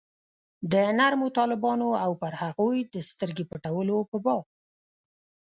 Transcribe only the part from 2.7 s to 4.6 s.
د سترګې پټولو په باب.